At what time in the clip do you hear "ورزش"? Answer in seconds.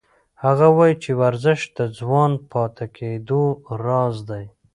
1.21-1.59